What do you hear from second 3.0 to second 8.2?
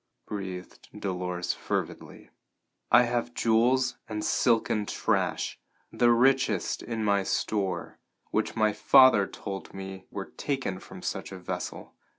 have jewels and silken trash, the richest in my store,